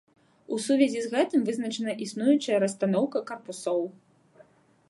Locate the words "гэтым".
1.13-1.43